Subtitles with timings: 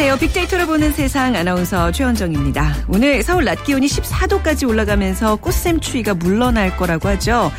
[0.00, 0.28] 안녕하세요.
[0.28, 2.72] 빅데이터로 보는 세상 아나운서 최원정입니다.
[2.86, 7.50] 오늘 서울 낮 기온이 14도까지 올라가면서 꽃샘 추위가 물러날 거라고 하죠.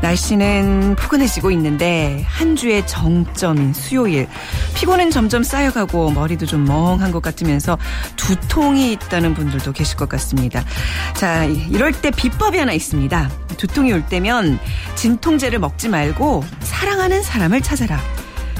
[0.00, 4.28] 날씨는 포근해지고 있는데 한 주의 정점인 수요일
[4.76, 7.76] 피곤은 점점 쌓여가고 머리도 좀 멍한 것 같으면서
[8.14, 10.64] 두통이 있다는 분들도 계실 것 같습니다.
[11.16, 13.28] 자 이럴 때 비법이 하나 있습니다.
[13.56, 14.60] 두통이 올 때면
[14.94, 17.98] 진통제를 먹지 말고 사랑하는 사람을 찾아라.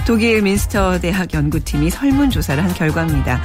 [0.05, 3.41] 독일 민스터 대학 연구팀이 설문조사를 한 결과입니다.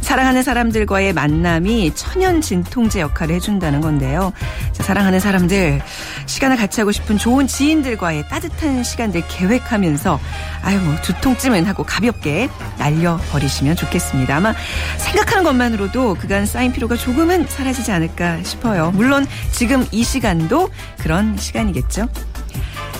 [0.00, 4.32] 사랑하는 사람들과의 만남이 천연 진통제 역할을 해준다는 건데요.
[4.72, 5.82] 자, 사랑하는 사람들,
[6.26, 10.18] 시간을 같이 하고 싶은 좋은 지인들과의 따뜻한 시간들 계획하면서,
[10.62, 12.48] 아유, 뭐, 두통쯤은 하고 가볍게
[12.78, 14.36] 날려버리시면 좋겠습니다.
[14.36, 14.54] 아마
[14.96, 18.92] 생각하는 것만으로도 그간 쌓인 피로가 조금은 사라지지 않을까 싶어요.
[18.92, 22.08] 물론 지금 이 시간도 그런 시간이겠죠.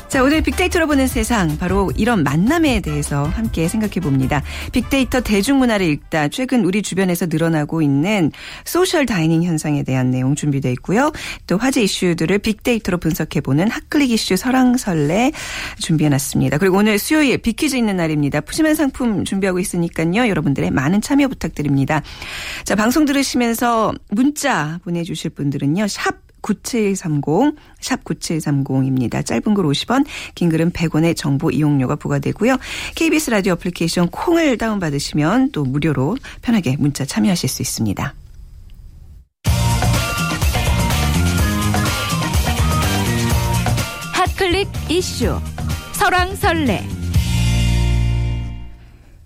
[0.08, 4.42] 자, 오늘 빅데이터로 보는 세상 바로 이런 만남에 대해서 함께 생각해 봅니다.
[4.72, 8.32] 빅데이터 대중문화를 읽다 최근 우리 주변에서 늘어나고 있는
[8.64, 11.12] social dining 현상에 대한 내용 준비되어 있고요.
[11.46, 15.32] 또 화제 이슈들을 빅데이터로 분석해 보는 hot click 이슈 설왕설래
[15.78, 16.56] 준비해 놨습니다.
[16.56, 18.40] 그리고 오늘 수요일 빅퀴즈 있는 날입니다.
[18.40, 20.26] 푸짐한 상품 준비하고 있으니까요.
[20.26, 22.02] 여러분들의 많은 참여 부탁드립니다.
[22.64, 25.86] 자, 방송 들으시면서 문자 보내 주실 분들은요.
[25.86, 29.24] 샵 9730, 샵 9730입니다.
[29.24, 32.56] 짧은 글 50원, 긴 글은 100원의 정보 이용료가 부과되고요.
[32.94, 38.14] KBS 라디오 애플리케이션 콩을 다운받으시면 또 무료로 편하게 문자 참여하실 수 있습니다.
[44.12, 45.40] 핫클릭 이슈
[45.92, 46.84] 설왕설래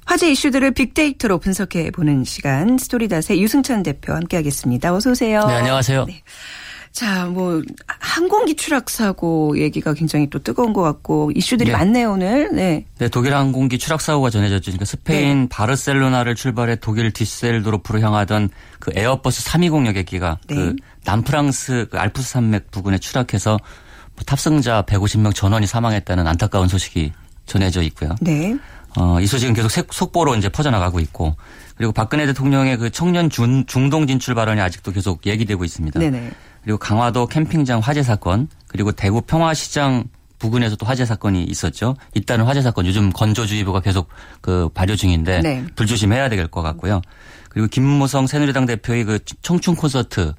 [0.04, 4.94] 화제 이슈들을 빅데이터로 분석해 보는 시간 스토리닷의 유승찬 대표 함께하겠습니다.
[4.94, 5.46] 어서 오세요.
[5.46, 6.04] 네, 안녕하세요.
[6.04, 6.22] 네.
[6.92, 11.76] 자, 뭐 항공기 추락 사고 얘기가 굉장히 또 뜨거운 것 같고 이슈들이 네.
[11.76, 12.54] 많네요 오늘.
[12.54, 12.84] 네.
[12.98, 14.64] 네, 독일 항공기 추락 사고가 전해졌죠.
[14.64, 15.48] 그러니까 스페인 네.
[15.48, 20.54] 바르셀로나를 출발해 독일 뒤셀도르프로 향하던 그 에어버스 320 여객기가 네.
[20.54, 23.58] 그 남프랑스 그 알프스 산맥 부근에 추락해서
[24.14, 27.12] 뭐 탑승자 150명 전원이 사망했다는 안타까운 소식이
[27.46, 28.16] 전해져 있고요.
[28.20, 28.54] 네.
[28.98, 31.36] 어, 이 소식은 계속 속보로 이제 퍼져나가고 있고
[31.76, 35.98] 그리고 박근혜 대통령의 그 청년 중, 중동 진출 발언이 아직도 계속 얘기되고 있습니다.
[35.98, 36.30] 네네.
[36.62, 40.04] 그리고 강화도 캠핑장 화재 사건 그리고 대구 평화시장
[40.38, 41.96] 부근에서도 화재 사건이 있었죠.
[42.14, 44.08] 잇따른 화재 사건 요즘 건조주의보가 계속
[44.40, 45.64] 그 발효 중인데 네.
[45.76, 47.00] 불조심해야 될 것 같고요.
[47.48, 50.32] 그리고 김무성 새누리당 대표의 그 청춘 콘서트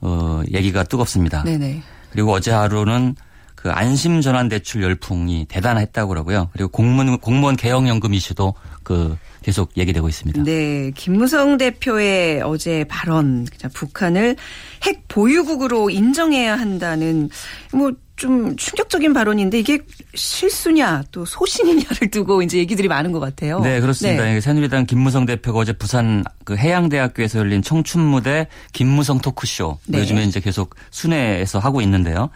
[0.00, 1.42] 어 얘기가 뜨겁습니다.
[1.44, 1.82] 네네.
[2.10, 3.16] 그리고 어제 하루는
[3.54, 6.48] 그 안심 전환 대출 열풍이 대단했다고 그러고요.
[6.52, 10.42] 그리고 공무원 공무원 개혁 연금 이슈도 그 계속 얘기되고 있습니다.
[10.44, 14.36] 네, 김무성 대표의 어제 발언, 북한을
[14.84, 17.28] 핵 보유국으로 인정해야 한다는
[17.72, 17.92] 뭐.
[18.14, 19.80] 좀 충격적인 발언인데 이게
[20.14, 23.58] 실수냐 또 소신이냐를 두고 이제 얘기들이 많은 것 같아요.
[23.60, 24.22] 네 그렇습니다.
[24.22, 24.40] 네.
[24.40, 29.98] 새누리당 김무성 대표가 어제 부산 그 해양대학교에서 열린 청춘무대 김무성 토크쇼 네.
[29.98, 32.28] 요즘에 이제 계속 순회에서 하고 있는데요.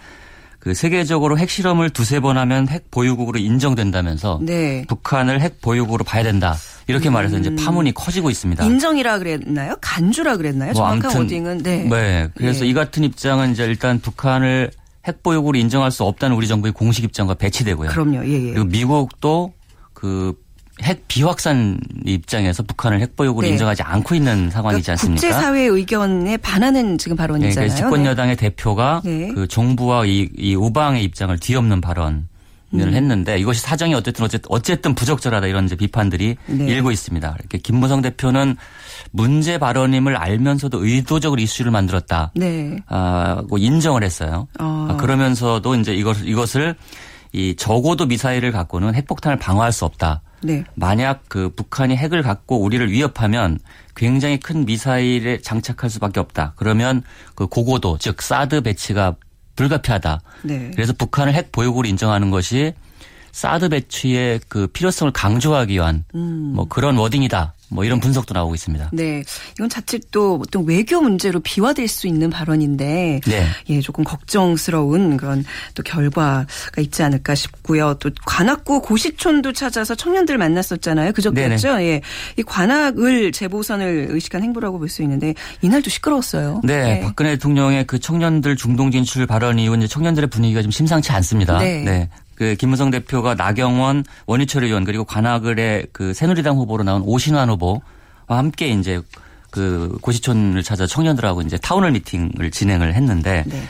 [0.67, 4.85] 그 세계적으로 핵실험을 두세 번 하면 핵 보유국으로 인정된다면서 네.
[4.89, 6.57] 북한을 핵 보유국으로 봐야 된다.
[6.89, 7.13] 이렇게 음.
[7.13, 8.65] 말해서 이제 파문이 커지고 있습니다.
[8.65, 9.77] 인정이라 그랬나요?
[9.81, 10.73] 간주라 그랬나요?
[10.73, 11.85] 뭐 정확한 아무튼, 워딩은 네.
[11.85, 12.29] 네.
[12.35, 12.71] 그래서 네.
[12.71, 14.73] 이 같은 입장은 이제 일단 북한을
[15.05, 17.91] 핵 보유국으로 인정할 수 없다는 우리 정부의 공식 입장과 배치되고요.
[17.91, 18.27] 그럼요.
[18.27, 18.51] 예, 예.
[18.51, 19.53] 그리고 미국도
[19.93, 20.35] 그
[20.83, 23.53] 핵 비확산 입장에서 북한을 핵보유국으로 네.
[23.53, 25.21] 인정하지 않고 있는 상황이지 그러니까 않습니까?
[25.21, 27.71] 국제사회 의견에 반하는 지금 발언이잖아요.
[27.71, 28.49] 네, 집권 여당의 네.
[28.51, 29.29] 대표가 네.
[29.35, 32.29] 그 정부와 이, 이 우방의 입장을 뒤엎는 발언.
[32.75, 32.95] 을 음.
[32.95, 36.65] 했는데 이것이 사정이 어쨌든 어쨌든 부적절하다 이런 이제 비판들이 네.
[36.67, 37.37] 일고 있습니다.
[37.39, 38.57] 이렇게 김무성 대표는
[39.13, 42.33] 문제 발언임을 알면서도 의도적으로 이슈를 만들었다.
[42.35, 42.77] 네.
[42.89, 44.49] 아, 인정을 했어요.
[44.59, 44.97] 어.
[44.99, 46.75] 그러면서도 이제 이것 이것을
[47.33, 50.23] 이 적어도 미사일을 갖고는 핵폭탄을 방어할 수 없다.
[50.43, 50.65] 네.
[50.75, 53.59] 만약 그 북한이 핵을 갖고 우리를 위협하면
[53.95, 56.53] 굉장히 큰 미사일에 장착할 수밖에 없다.
[56.57, 57.03] 그러면
[57.35, 59.17] 그 고고도 즉 사드 배치가
[59.57, 60.21] 불가피하다.
[60.43, 60.71] 네.
[60.75, 62.75] 그래서 북한을 핵 보유국으로 인정하는 것이
[63.37, 66.53] 사드 배치의 그 필요성을 강조하기 위한 음.
[66.55, 67.53] 뭐 그런 워딩이다.
[67.69, 68.91] 뭐 이런 분석도 나오고 있습니다.
[68.95, 69.25] 네.
[69.57, 73.47] 이건 자칫 또 어떤 외교 문제로 비화될 수 있는 발언인데 네.
[73.69, 75.45] 예, 조금 걱정스러운 그런
[75.75, 76.47] 또 결과가
[76.79, 77.95] 있지 않을까 싶고요.
[77.99, 81.13] 또 관악구 고시촌도 찾아서 청년들 만났었잖아요.
[81.13, 81.83] 그저께였죠.
[81.83, 82.01] 예.
[82.39, 86.63] 이 관악을 재보선을 의식한 행보라고 볼 수 있는데 이날도 시끄러웠어요.
[86.65, 86.95] 네.
[86.95, 87.01] 네.
[87.01, 91.59] 박근혜 대통령의 그 청년들 중동 진출 발언 이후 이제 청년들의 분위기가 좀 심상치 않습니다.
[91.59, 91.83] 네.
[91.83, 92.09] 네.
[92.37, 97.81] 그 김무성 대표가 나경원 원유철 의원 그리고 관악을의 그 새누리당 후보로 나온 오신환 후보와
[98.29, 99.01] 함께 이제
[99.51, 103.63] 그 고시촌을 찾아 청년들하고 이제 town hall 미팅을 진행을 했는데 네.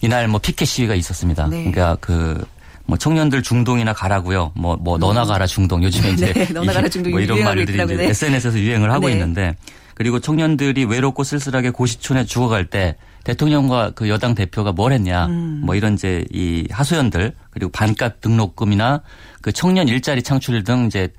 [0.00, 1.48] 이날 뭐 피켓 시위가 있었습니다.
[1.48, 1.70] 네.
[1.70, 2.44] 그러니까 그
[2.86, 4.52] 뭐 청년들 중동이나 가라고요.
[4.54, 5.82] 뭐, 뭐, 너나 가라 중동.
[5.82, 6.32] 요즘에 이제.
[6.32, 7.12] 네, 너나 가라 중동.
[7.12, 8.08] 뭐 이런 말들이 이제 네.
[8.08, 9.12] SNS에서 유행을 하고 네.
[9.12, 9.56] 있는데
[9.94, 15.26] 그리고 청년들이 외롭고 쓸쓸하게 고시촌에 죽어갈 때 대통령과 그 여당 대표가 뭘 했냐.
[15.26, 15.62] 음.
[15.64, 19.02] 뭐 이런 이제 이 하소연들 그리고 반값 등록금이나
[19.40, 21.12] 그 청년 일자리 창출 등 이제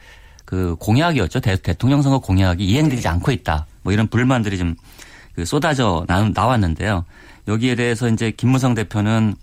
[0.46, 1.40] 그 공약이었죠.
[1.40, 3.66] 대, 통령 선거 공약이 이행되지 않고 있다.
[3.82, 7.06] 뭐 이런 불만들이 좀그 쏟아져 나, 나왔는데요.
[7.48, 9.36] 여기에 대해서 이제 김무성 대표는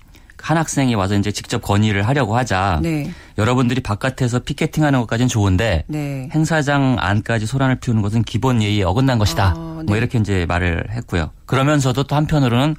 [0.43, 2.81] 한 학생이 와서 이제 직접 건의를 하려고 하자.
[2.83, 3.11] 네.
[3.39, 6.29] 여러분들이 바깥에서 피켓팅하는 것까지는 좋은데 네.
[6.35, 9.55] 행사장 안까지 소란을 피우는 것은 기본 예의에 어긋난 것이다.
[9.57, 9.85] 아, 네.
[9.87, 11.31] 뭐 이렇게 이제 말을 했고요.
[11.47, 12.75] 그러면서도 또 한편으로는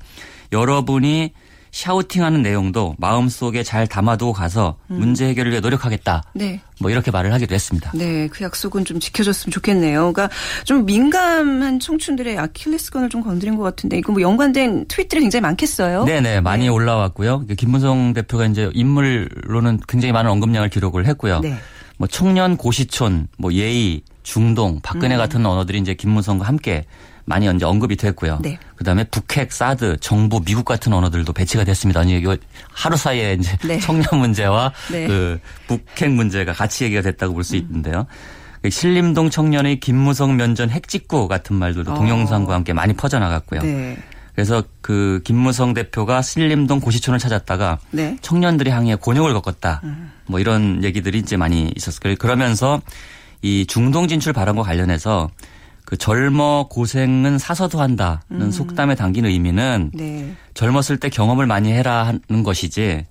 [0.52, 1.32] 여러분이
[1.74, 5.00] 샤우팅하는 내용도 마음속에 잘 담아두고 가서 음.
[5.00, 6.24] 문제 해결을 위해 노력하겠다.
[6.36, 6.62] 네.
[6.80, 7.92] 뭐 이렇게 말을 하기도 했습니다.
[7.96, 10.14] 네, 그 약속은 좀 지켜줬으면 좋겠네요.
[10.14, 10.30] 그러니까
[10.66, 16.06] 좀 민감한 청춘들의 아킬레스건을 좀 건드린 것 같은데 이거 뭐 연관된 트윗들이 굉장히 많겠어요.
[16.06, 17.46] 네 네 많이 올라왔고요.
[17.58, 21.40] 김문성 대표가 이제 인물로는 굉장히 많은 언급량을 기록을 했고요.
[21.40, 21.58] 네.
[21.98, 24.80] 뭐 청년 고시촌, 뭐 예의, 중동, 음.
[24.84, 26.86] 박근혜 같은 언어들이 이제 김문성과 함께
[27.26, 28.40] 많이 이제 언급이 됐고요.
[28.42, 28.58] 네.
[28.76, 32.02] 그다음에 북핵, 사드, 정부, 미국 같은 언어들도 배치가 됐습니다.
[32.02, 32.36] 아니 이거
[32.72, 33.80] 하루 사이에 이제 네.
[33.80, 35.06] 청년 문제와 네.
[35.06, 35.08] 음.
[35.08, 38.06] 그 북핵 문제가 같이 얘기가 됐다고 볼수 있는데요.
[38.62, 41.96] 그 신림동 청년의 김무성 면전 핵직구 같은 말들도 어.
[41.96, 43.62] 동영상과 함께 많이 퍼져나갔고요.
[43.62, 43.98] 네.
[44.36, 48.18] 그래서 그 김무성 대표가 신림동 고시촌을 찾았다가 네.
[48.22, 49.82] 청년들이 항의에 곤욕을 겪었다.
[49.84, 50.12] 음.
[50.26, 52.16] 뭐 이런 얘기들이 이제 많이 있었어요.
[52.16, 52.82] 그러면서
[53.42, 55.30] 이 중동 진출 발언과 관련해서
[55.86, 59.98] 그 젊어 고생은 사서도 한다는 속담에 담긴 의미는 음.
[59.98, 60.36] 네.
[60.54, 63.06] 젊었을 때 경험을 많이 해라 하는 것이지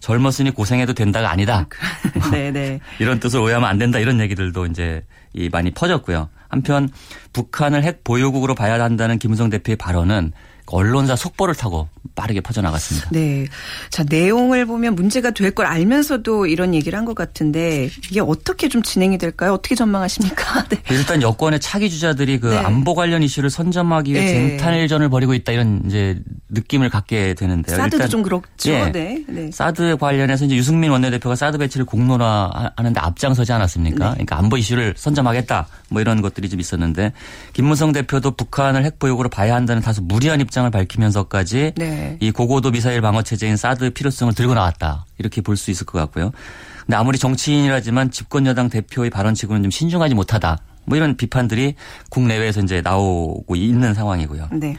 [0.00, 1.66] 젊었으니 고생해도 된다가 아니다.
[2.30, 2.80] 네, 네.
[2.98, 6.28] 이런 뜻을 오해하면 안 된다 이런 얘기들도 이제 이 많이 퍼졌고요.
[6.48, 6.88] 한편
[7.32, 10.32] 북한을 핵 보유국으로 봐야 한다는 김무성 대표의 발언은
[10.66, 11.88] 언론사 속보를 타고
[12.18, 13.10] 빠르게 퍼져나갔습니다.
[13.12, 13.46] 네.
[13.90, 18.82] 자, 내용을 보면 문제가 될 걸 알면서도 이런 얘기를 한 것 같은데 이게 어떻게 좀
[18.82, 19.54] 진행이 될까요?
[19.54, 20.64] 어떻게 전망하십니까?
[20.68, 20.76] 네.
[20.90, 22.58] 일단 여권의 차기 주자들이 그 네.
[22.58, 24.32] 안보 관련 이슈를 선점하기 위해 네.
[24.58, 26.18] 쟁탈전을 벌이고 있다 이런 이제
[26.50, 27.76] 느낌을 갖게 되는데요.
[27.76, 28.70] 사드도 일단 좀 그렇죠.
[28.70, 28.90] 예.
[28.92, 29.24] 네.
[29.28, 29.50] 네.
[29.52, 34.04] 사드 관련해서 이제 유승민 원내대표가 사드 배치를 공론화하는데 앞장서지 않았습니까?
[34.04, 34.10] 네.
[34.14, 37.12] 그러니까 안보 이슈를 선점하겠다 뭐 이런 것들이 좀 있었는데
[37.52, 42.07] 김무성 대표도 북한을 핵보유국으로 봐야 한다는 다소 무리한 입장을 밝히면서까지 네.
[42.20, 46.32] 이 고고도 미사일 방어 체제인 사드 필요성을 들고 나왔다 이렇게 볼 수 있을 것 같고요.
[46.86, 50.58] 근데 아무리 정치인이라지만 집권 여당 대표의 발언치고는 좀 신중하지 못하다.
[50.84, 51.74] 뭐 이런 비판들이
[52.10, 54.48] 국내외에서 이제 나오고 있는 상황이고요.
[54.52, 54.76] 네.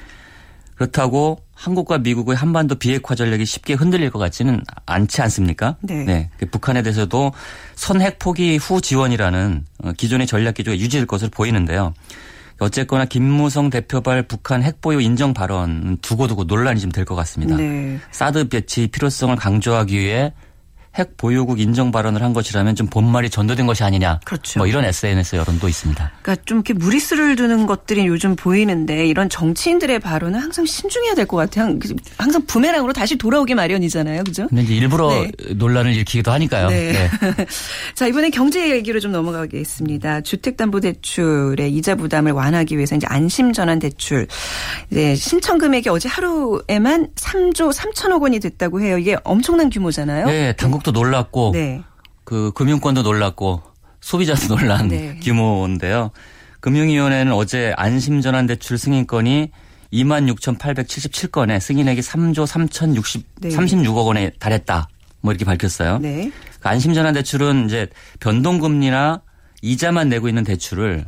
[0.75, 5.75] 그렇다고 한국과 미국의 한반도 비핵화 전략이 쉽게 흔들릴 것 같지는 않지 않습니까?
[6.05, 6.29] 네.
[6.37, 7.33] 그 북한에 대해서도
[7.75, 11.93] 선핵 포기 후 지원이라는 어, 기존의 전략 기조가 유지될 것으로 보이는데요.
[12.59, 17.55] 어쨌거나 김무성 대표발 북한 핵보유 인정 발언 두고두고 논란이 좀 될 것 같습니다.
[17.55, 17.97] 네.
[18.11, 20.33] 사드 배치 필요성을 강조하기 위해
[20.95, 24.19] 핵 보유국 인정 발언을 한 것이라면 좀 본말이 전도된 것이 아니냐.
[24.25, 24.59] 그렇죠.
[24.59, 26.11] 뭐 이런 SNS 여론도 있습니다.
[26.21, 31.37] 그러니까 좀 이렇게 무리수를 두는 것들이 요즘 보이는데 이런 정치인들의 발언은 항상 신중해야 될 것
[31.37, 31.77] 같아요.
[32.17, 34.23] 항상 부메랑으로 다시 돌아오기 마련이잖아요.
[34.23, 34.47] 그죠?
[34.47, 35.31] 근데 이제 일부러 네.
[35.55, 36.69] 논란을 일으키기도 하니까요.
[36.69, 37.09] 네.
[37.93, 40.21] 자, 이번엔 경제 얘기로 좀 넘어가겠습니다.
[40.21, 44.27] 주택담보대출의 이자 부담을 완화하기 위해서 이제 안심전환 대출.
[44.91, 48.97] 이제 신청 금액이 어제 하루에만 3조 3천억 원이 됐다고 해요.
[48.97, 50.25] 이게 엄청난 규모잖아요.
[50.25, 51.81] 네, 당국 도 놀랐고 네.
[52.23, 53.61] 그 금융권도 놀랐고
[54.01, 55.19] 소비자도 놀란 네.
[55.23, 56.11] 규모인데요.
[56.61, 59.51] 금융위원회는 어제 안심전환 대출 승인건이
[59.93, 63.49] 26,877건에 승인액이 3조 3,060 네.
[63.49, 64.87] 36억 원에 달했다.
[65.21, 65.99] 뭐 이렇게 밝혔어요.
[65.99, 66.31] 네.
[66.59, 67.87] 그 안심전환 대출은 이제
[68.19, 69.21] 변동금리나
[69.61, 71.05] 이자만 내고 있는 대출을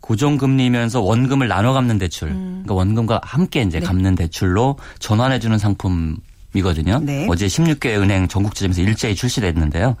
[0.00, 3.80] 고정금리면서 원금을 나눠 갚는 대출, 그러니까 원금과 함께 이제 음.
[3.80, 3.86] 네.
[3.86, 6.16] 갚는 대출로 전환해주는 상품
[6.54, 7.00] 이거든요.
[7.02, 7.26] 네.
[7.28, 9.96] 어제 16개 은행 전국 지점에서 일제히 출시됐는데요.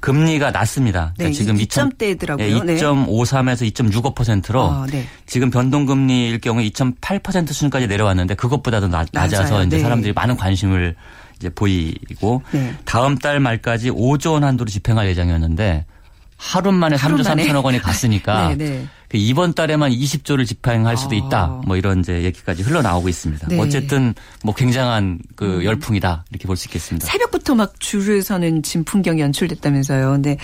[0.00, 1.14] 금리가 낮습니다.
[1.16, 2.64] 네, 지금 2점대더라고요.
[2.64, 2.76] 네.
[2.76, 5.06] 2.53에서 2.65%로 아, 네.
[5.24, 9.64] 지금 변동금리일 경우에 2.8% 수준까지 내려왔는데 그것보다 도 낮, 낮아서.
[9.64, 9.82] 이제 네.
[9.82, 10.94] 사람들이 많은 관심을
[11.36, 12.74] 이제 보이고 네.
[12.84, 15.86] 다음 달 말까지 5조 원 한도로 집행할 예정이었는데
[16.36, 17.46] 하루 만에 하루 3조 만에.
[17.46, 18.86] 3천억 원이 갔으니까 네, 네.
[19.08, 21.18] 그 이번 달에만 20조를 집행할 수도 아.
[21.18, 21.46] 있다.
[21.66, 23.46] 뭐 이런 이제 얘기까지 흘러나오고 있습니다.
[23.48, 23.54] 네.
[23.54, 23.60] 음.
[23.60, 27.06] 어쨌든 뭐 굉장한 그 열풍이다 이렇게 볼 수 있겠습니다.
[27.06, 30.10] 새벽부터 막 줄을 서는 진풍경이 연출됐다면서요.
[30.10, 30.36] 근데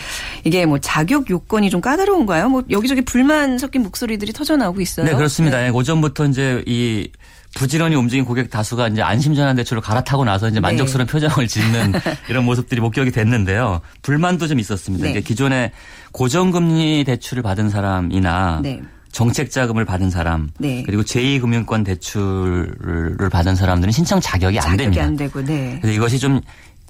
[0.45, 2.49] 이게 뭐 자격 요건이 좀 까다로운가요?
[2.49, 5.07] 뭐 여기저기 불만 섞인 목소리들이 터져 나오고 있어요.
[5.07, 5.65] 네, 그렇습니다.
[5.65, 7.09] 예, 오전부터 이제 이
[7.55, 10.53] 부지런히 움직인 고객 다수가 이제 안심전환 대출을 갈아타고 나서 네.
[10.53, 11.93] 이제 만족스러운 표정을 짓는
[12.29, 13.81] 이런 모습들이 목격이 됐는데요.
[14.03, 15.07] 불만도 좀 있었습니다.
[15.07, 15.21] 네.
[15.21, 15.73] 기존에
[16.13, 18.81] 고정금리 대출을 받은 사람이나 네.
[19.13, 20.85] 정책 자금을 받은 사람 네.
[20.87, 25.03] 그리고 제2금융권 대출을 받은 사람들은 신청 자격이 안 자격이 됩니다.
[25.05, 25.79] 안 되고, 네.
[25.81, 26.41] 그래서 이것이 좀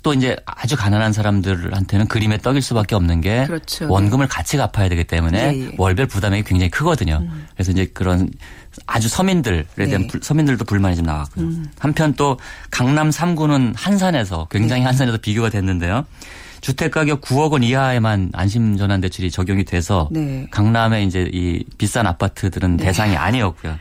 [0.03, 3.87] 또 이제 아주 가난한 사람들한테는 그림의 떡일 수밖에 없는 게 그렇죠.
[3.91, 5.73] 원금을 같이 갚아야 되기 때문에 예, 예.
[5.77, 7.19] 월별 부담액이 굉장히 크거든요.
[7.23, 7.47] 음.
[7.55, 8.31] 그래서 이제 그런
[8.87, 10.07] 아주 서민들에 대한 네.
[10.07, 11.45] 불- 서민들도 불만이 좀 나왔고요.
[11.45, 11.67] 음.
[11.79, 12.39] 한편 또
[12.71, 16.07] 강남 3구는 한산에서 굉장히 한산에서 비교가 됐는데요.
[16.63, 20.47] 주택 가격 9억 원 이하에만 안심 전환 대출이 적용이 돼서 네.
[20.51, 23.77] 강남의 이제 이 비싼 아파트들은 대상이 아니었고요.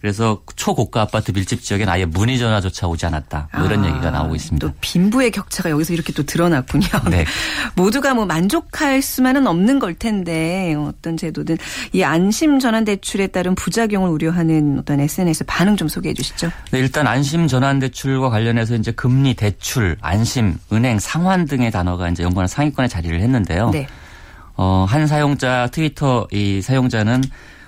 [0.00, 3.48] 그래서 초고가 아파트 밀집 지역엔 아예 문의 전화조차 오지 않았다.
[3.54, 4.66] 뭐 이런 아, 얘기가 나오고 있습니다.
[4.66, 6.86] 또 빈부의 격차가 여기서 이렇게 또 드러났군요.
[7.10, 7.26] 네.
[7.76, 11.58] 모두가 뭐 만족할 수만은 없는 걸 텐데 어떤 제도든
[11.92, 16.50] 이 안심 전환 대출에 따른 부작용을 우려하는 어떤 SNS 반응 좀 소개해 주시죠.
[16.70, 22.22] 네, 일단 안심 전환 대출과 관련해서 이제 금리, 대출, 안심, 은행, 상환 등의 단어가 이제
[22.22, 23.70] 연관한 상위권에 자리를 했는데요.
[23.70, 23.86] 네.
[24.56, 27.22] 어, 한 사용자 트위터 이 사용자는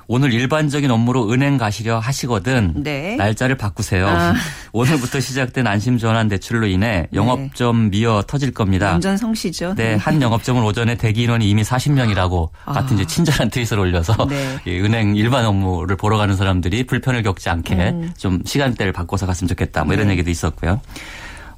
[0.07, 3.17] 오늘 일반적인 업무로 은행 가시려 하시거든 네.
[3.17, 4.09] 날짜를 바꾸세요.
[4.09, 4.35] 아.
[4.73, 8.91] 오늘부터 시작된 안심 전환 대출로 인해 영업점 미어 터질 겁니다.
[8.91, 9.75] 완전 성시죠.
[9.77, 14.27] 네, 한 영업점은 오전에 대기 인원이 이미 40명이라고 같은 이제 친절한 트윗을 올려서 아.
[14.27, 14.59] 네.
[14.67, 18.13] 이 은행 일반 업무를 보러 가는 사람들이 불편을 겪지 않게 음.
[18.17, 19.85] 좀 시간대를 바꿔서 갔으면 좋겠다.
[19.85, 20.13] 뭐 이런 네.
[20.15, 20.81] 얘기도 있었고요.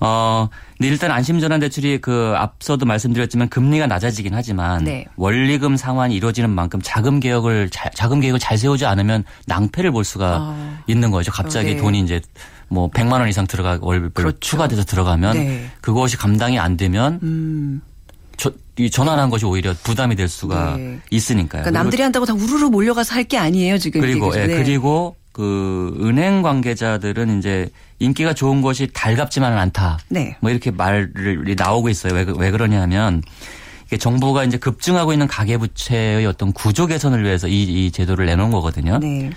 [0.00, 5.04] 어, 근데 일단 안심전환 대출이 그 앞서도 말씀드렸지만 금리가 낮아지긴 하지만 네.
[5.16, 10.36] 원리금 상환이 이루어지는 만큼 자금 개혁을 잘, 자금 계획을 잘 세우지 않으면 낭패를 볼 수가
[10.40, 10.78] 아.
[10.86, 11.32] 있는 거죠.
[11.32, 11.80] 갑자기 네.
[11.80, 12.20] 돈이 이제
[12.68, 14.38] 뭐 100만 원 이상 들어가 월별 그렇죠.
[14.40, 15.70] 추가돼서 들어가면 네.
[15.80, 17.80] 그것이 감당이 안 되면 음.
[18.36, 20.98] 저, 이 전환한 것이 오히려 부담이 될 수가 네.
[21.10, 21.62] 있으니까요.
[21.62, 24.00] 그러니까 남들이 한다고 다 우르르 몰려가서 할 게 아니에요 지금.
[24.00, 24.46] 그리고 예?
[24.48, 24.56] 네.
[24.56, 29.98] 그리고 그 은행 관계자들은 이제 인기가 좋은 것이 달갑지만은 않다.
[30.08, 30.36] 네.
[30.40, 32.12] 뭐 이렇게 말이 나오고 있어요.
[32.14, 33.22] 왜, 그- 왜 그러냐면
[33.86, 38.98] 이게 정부가 이제 급증하고 있는 가계부채의 어떤 구조 개선을 위해서 이, 이 제도를 내놓은 거거든요.
[38.98, 39.30] 네.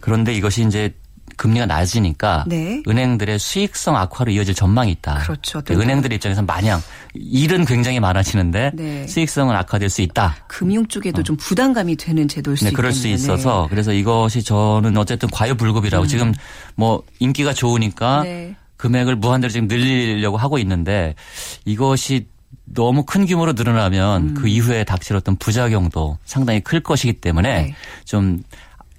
[0.00, 0.94] 그런데 이것이 이제
[1.36, 2.82] 금리가 낮으니까 네.
[2.88, 5.18] 은행들의 수익성 악화로 이어질 전망이 있다.
[5.18, 5.60] 그렇죠.
[5.64, 6.80] 그 은행들 입장에서 마냥
[7.14, 9.06] 일은 굉장히 많아지는데 네.
[9.06, 10.36] 수익성은 악화될 수 있다.
[10.46, 12.76] 금융 쪽에도 좀 부담감이 되는 제도일 수 네, 있겠네요.
[12.76, 16.32] 그럴 수 있어서 그래서 이것이 저는 어쨌든 과유불급이라고 지금
[16.74, 18.24] 뭐 인기가 좋으니까 음.
[18.24, 18.56] 네.
[18.76, 21.14] 금액을 무한대로 지금 늘리려고 하고 있는데
[21.64, 22.26] 이것이
[22.64, 27.74] 너무 큰 규모로 늘어나면 그 이후에 닥칠 어떤 부작용도 상당히 클 것이기 때문에 네.
[28.04, 28.42] 좀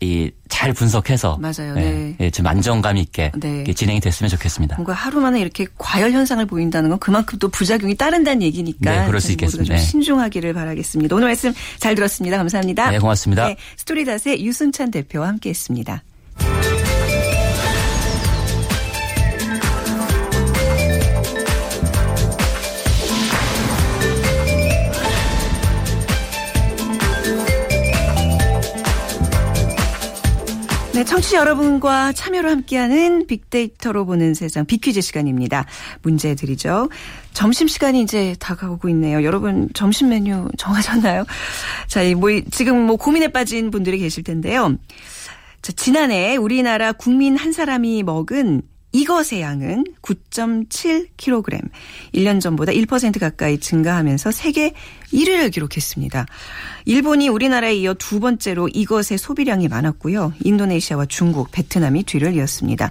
[0.02, 1.76] 이 잘 분석해서 맞아요.
[1.78, 2.16] 예, 네.
[2.20, 3.58] 예, 좀 안정감 있게 네.
[3.58, 4.78] 이렇게 진행이 됐으면 좋겠습니다.
[4.78, 9.22] 뭔가 하루 만에 이렇게 과열 현상을 보인다는 건 그만큼 또 부작용이 따른다는 얘기니까 네, 그럴
[9.22, 9.66] 수 있겠습니다.
[9.66, 9.82] 좀 네.
[9.82, 11.16] 신중하기를 바라겠습니다.
[11.16, 12.38] 오늘 말씀 잘 들었습니다.
[12.38, 12.90] 감사합니다.
[12.90, 13.50] 네, 고맙습니다.
[13.78, 16.02] 스토리닷의 유승찬 대표와 함께했습니다.
[30.98, 35.68] 네, 청취자 여러분과 참여로 함께하는 빅데이터로 보는 세상 빅퀴즈 시간입니다.
[36.02, 36.90] 문제 드리죠.
[37.34, 39.24] 점심 시간이 이제 다가오고 있네요.
[39.24, 41.26] 여러분 점심 메뉴 정하셨나요?
[41.86, 44.76] 자, 이 뭐, 지금 뭐 고민에 빠진 분들이 계실 텐데요.
[45.62, 51.70] 자, 지난해 우리나라 국민 한 사람이 먹은 이것의 양은 9.7kg.
[52.14, 54.74] 1년 전보다 1% 가까이 증가하면서 세계
[55.14, 56.26] 1위를 기록했습니다.
[56.86, 60.34] 일본이 우리나라에 이어 두 번째로 이것의 소비량이 많았고요.
[60.44, 62.90] 인도네시아와 중국, 베트남이 뒤를 이었습니다.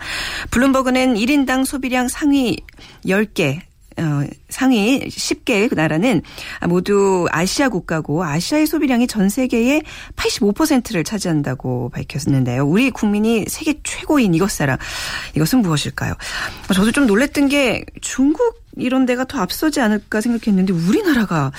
[0.51, 2.59] 블룸버그는 1인당 소비량 상위
[3.05, 3.61] 10개
[3.99, 6.23] 어, 상위 10개 나라는
[6.69, 9.83] 모두 아시아 국가고 아시아의 소비량이 전 세계의
[10.17, 12.67] 85%를 차지한다고 밝혔는데요.
[12.67, 14.77] 우리 국민이 세계 최고인 이것 사랑
[15.35, 16.13] 이것은 무엇일까요?
[16.13, 21.53] 어, 저도 좀 놀랬던 게 중국 이런 데가 더 앞서지 않을까 생각했는데 우리나라가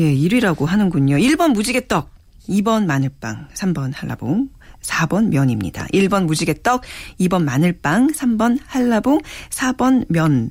[0.00, 1.16] 예, 1위라고 하는군요.
[1.16, 2.10] 1번 무지개떡,
[2.48, 4.48] 2번 마늘빵, 3번 한라봉,
[4.82, 5.86] 4번 면입니다.
[5.86, 6.82] 1번 무지개떡,
[7.20, 9.20] 2번 마늘빵, 3번 한라봉,
[9.50, 10.50] 4번 면.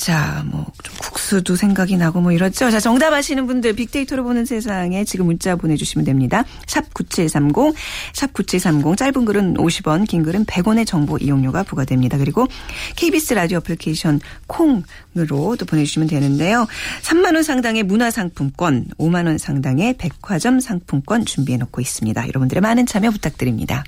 [0.00, 2.70] 자, 뭐, 좀 국수도 생각이 나고 뭐 이렇죠.
[2.70, 6.42] 자, 정답 아시는 분들 빅데이터로 보는 세상에 지금 문자 보내주시면 됩니다.
[6.66, 7.74] 샵 9730,
[8.14, 12.16] 샵 9730, 짧은 글은 50원, 긴 글은 100원의 정보 이용료가 부과됩니다.
[12.16, 12.46] 그리고
[12.96, 16.66] KBS 라디오 애플리케이션 콩으로 또 보내주시면 되는데요.
[17.02, 22.26] 3만원 상당의 문화상품권, 5만원 상당의 백화점 상품권 준비해놓고 있습니다.
[22.26, 23.84] 여러분들의 많은 참여 부탁드립니다.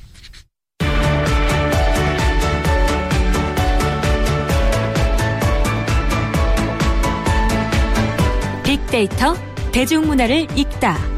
[8.93, 9.35] 빅데이터
[9.73, 11.12] 대중문화를 읽다.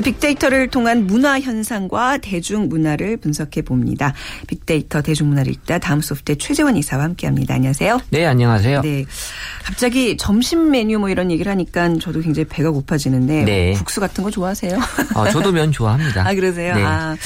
[0.00, 4.14] 자, 자, 빅데이터를 통한 문화 현상과 대중문화를 분석해 봅니다.
[4.46, 7.54] 빅데이터 대중문화를 읽다 다음 소프트의 최재원 이사와 함께합니다.
[7.54, 8.00] 안녕하세요.
[8.10, 8.80] 네, 안녕하세요.
[8.80, 9.04] 네.
[9.62, 13.72] 갑자기 점심 메뉴 뭐 이런 얘기를 하니까 저도 굉장히 배가 고파지는데 네.
[13.74, 14.78] 국수 같은 거 좋아하세요?
[15.14, 16.26] 어, 저도 면 좋아합니다.
[16.26, 16.74] 아 그러세요?
[16.74, 16.82] 네.
[16.82, 17.16] 아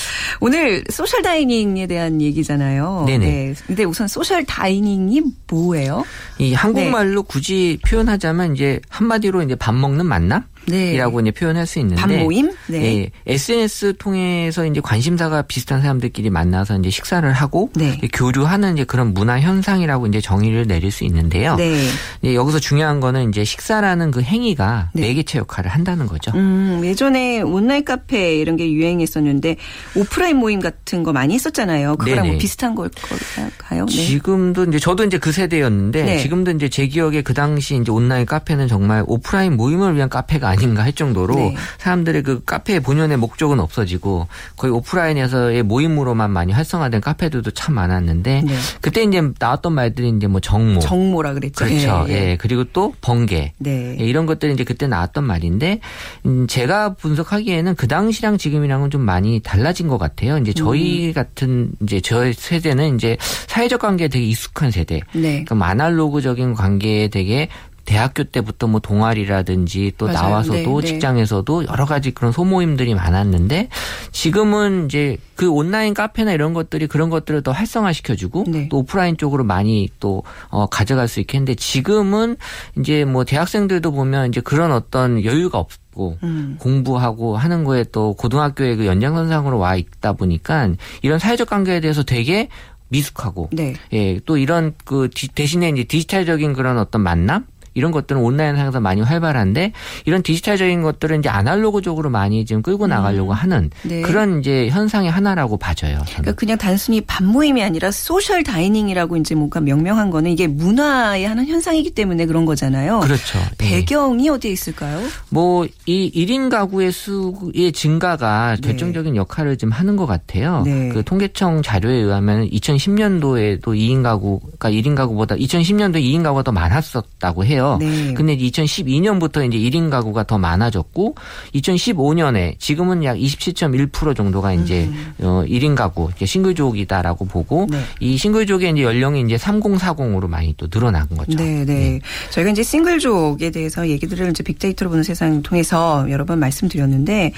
[0.41, 3.05] 오늘 social dining에 대한 얘기잖아요.
[3.07, 3.27] 네네.
[3.27, 3.55] 네.
[3.67, 6.05] 근데 우선 social dining이 뭐예요?
[6.39, 7.29] 이 한국말로 네.
[7.29, 10.45] 굳이 표현하자면 이제 한마디로 이제 밥 먹는 만남?
[10.67, 10.95] 네.
[10.95, 12.51] 이라고 이제 표현할 수 있는데 밥 모임?
[12.67, 13.11] 네.
[13.27, 17.99] 예, SNS 통해서 이제 관심사가 비슷한 사람들끼리 만나서 이제 식사를 하고 네.
[18.13, 21.57] 교류하는 이제 그런 문화 현상이라고 이제 정의를 내릴 수 있는데요.
[21.57, 21.87] 네.
[22.23, 25.03] 이제 여기서 중요한 거는 이제 식사라는 그 행위가 네.
[25.03, 26.33] 매개체 역할을 한다는 거죠.
[26.35, 29.57] 음, 예전에 온라인 카페 이런 게 유행했었는데
[29.97, 31.97] 오프라인 모임 같은 거 많이 했었잖아요.
[31.97, 32.27] 그거랑.
[32.27, 33.87] 뭐 비슷한 걸까요?
[33.87, 33.93] 네.
[33.93, 36.19] 지금도 이제 저도 이제 그 세대였는데 네.
[36.19, 40.83] 지금도 이제 제 기억에 그 당시 이제 온라인 카페는 정말 오프라인 모임을 위한 카페가 아닌가
[40.83, 41.57] 할 정도로 네.
[41.79, 48.55] 사람들의 그 카페의 본연의 목적은 없어지고 거의 오프라인에서의 모임으로만 많이 활성화된 카페들도 참 많았는데 네.
[48.81, 51.65] 그때 이제 나왔던 말들이 이제 뭐 정모 정모라 그랬죠.
[51.65, 52.07] 그렇죠.
[52.09, 52.37] 예, 예, 예.
[52.37, 53.53] 그리고 또 번개.
[53.59, 53.97] 네.
[53.99, 55.81] 예, 이런 것들이 이제 그때 나왔던 말인데,
[56.27, 60.39] 음, 제가 분석하기에는 그 당시랑 지금이랑은 좀 많이 달라진 것 같아요.
[60.39, 61.13] 이제 저희 음.
[61.13, 65.01] 같은, 이제 저희 세대는 이제 사회적 관계에 되게 익숙한 세대.
[65.13, 65.45] 네.
[65.45, 67.49] 그러니까 아날로그적인 관계에 되게
[67.85, 70.19] 대학교 때부터 뭐 동아리라든지 또 맞아요.
[70.29, 70.87] 나와서도 네, 네.
[70.87, 73.69] 직장에서도 여러 가지 그런 소모임들이 많았는데
[74.13, 78.69] 지금은 이제 그 온라인 카페나 이런 것들이 그런 것들을 더 활성화시켜주고 네.
[78.69, 82.37] 또 오프라인 쪽으로 많이 또 어, 가져갈 수 있겠는데 지금은
[82.79, 86.57] 이제 뭐 대학생들도 보면 이제 그런 어떤 여유가 없고 음.
[86.61, 90.71] 공부하고 하는 거에 또 고등학교의 그 연장선상으로 와 있다 보니까
[91.03, 92.49] 이런 사회적 관계에 대해서 되게
[92.89, 93.75] 미숙하고 네.
[93.93, 99.01] 예, 또 이런 그 디- 대신에 이제 디지털적인 그런 어떤 만남 이런 것들은 온라인상에서 많이
[99.01, 99.73] 활발한데
[100.05, 104.03] 이런 디지털적인 것들은 이제 아날로그적으로 많이 지금 끌고 나가려고 하는 네.
[104.03, 105.95] 그런 이제 현상의 하나라고 봐져요.
[105.95, 106.07] 저는.
[106.07, 111.47] 그러니까 그냥 단순히 밥 모임이 아니라 social dining이라고 이제 뭔가 명명한 거는 이게 문화의 한
[111.47, 113.01] 현상이기 때문에 그런 거잖아요.
[113.01, 113.39] 그렇죠.
[113.63, 113.71] 예.
[113.71, 115.01] 배경이 어디에 있을까요?
[115.31, 118.69] 뭐 이 1인 가구의 수의 증가가 네.
[118.69, 120.63] 결정적인 역할을 좀 하는 것 같아요.
[120.65, 120.89] 네.
[120.89, 127.64] 그 통계청 자료에 의하면 2010년도에도 2인 가구가 1인 가구보다 2010년도에 2인 가구가 더 많았었다고 해요.
[127.81, 128.15] 네.
[128.15, 131.15] 근데 2012년부터 이제 1인 가구가 더 많아졌고
[131.55, 134.89] 2015년에 지금은 약 27.1% 정도가 이제
[135.21, 137.71] 어 1인 가구 이제 싱글족이다라고 보고 음.
[137.71, 137.81] 네.
[138.01, 141.37] 이 싱글족의 이제 연령이 이제 3040으로 많이 또 늘어난 거죠.
[141.37, 142.01] 네, 네.
[142.31, 147.33] 저희가 이제 싱글족에 대해서 얘기들을 이제 빅데이터로 보는 세상 통해서 여러 번 말씀드렸는데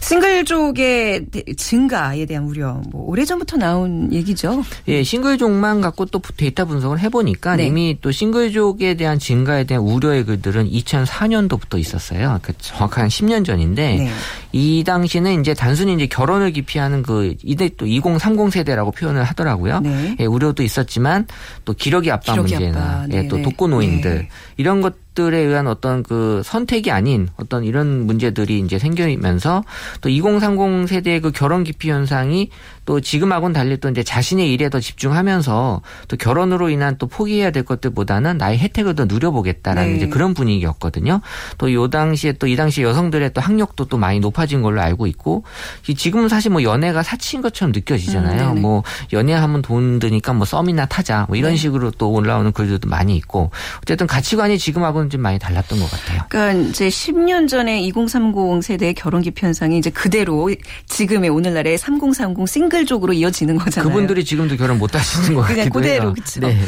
[0.00, 4.62] 싱글족의 대- 증가에 대한 우려, 뭐 오래전부터 나온 얘기죠.
[4.88, 7.66] 예, 싱글족만 갖고 또 데이터 분석을 해 보니까 네.
[7.66, 12.40] 이미 또 싱글족에 대한 증가 에 대한 우려의 글들은 2004년도부터 있었어요.
[12.42, 14.10] 그 정확한 10년 전인데 네.
[14.52, 19.80] 이 당시는 이제 단순히 이제 결혼을 기피하는 그 이대 또 2030 세대라고 표현을 하더라고요.
[19.80, 20.16] 네.
[20.18, 21.26] 예, 우려도 있었지만
[21.64, 23.06] 또 기러기 아빠 기러기 문제나 아빠.
[23.12, 23.44] 예, 또.
[23.44, 24.28] 독거 노인들 네.
[24.56, 29.64] 이런 것 들에 의한 어떤 그 선택이 아닌 어떤 이런 문제들이 이제 생기면서
[30.00, 32.50] 또 2030 세대의 그 결혼 기피 현상이
[32.84, 37.64] 또 지금하고는 달리 또 이제 자신의 일에 더 집중하면서 또 결혼으로 인한 또 포기해야 될
[37.64, 39.96] 것들보다는 나의 혜택을 더 누려보겠다라는 네.
[39.96, 41.20] 이제 그런 분위기였거든요.
[41.58, 45.44] 또 요 당시에 또 이 당시 여성들의 또 학력도 또 많이 높아진 걸로 알고 있고
[45.88, 48.52] 이 지금은 사실 뭐 연애가 사치인 것처럼 느껴지잖아요.
[48.52, 48.62] 음.
[48.62, 51.56] 뭐 연애하면 돈 드니까 뭐 썸이나 타자 뭐 이런 네.
[51.56, 53.50] 식으로 또 올라오는 글들도 많이 있고
[53.82, 56.22] 어쨌든 가치관이 지금하고는 좀 많이 달랐던 것 같아요.
[56.28, 60.50] 그러니까 이제 10년 전에 2030 세대의 결혼 기피 현상이 이제 그대로
[60.86, 63.90] 지금의 오늘날의 3030 싱글족으로 이어지는 거잖아요.
[63.90, 66.14] 그분들이 지금도 결혼 못 하시는 것 같기도 그대로, 해요.
[66.14, 66.40] 그쵸.
[66.40, 66.58] 네.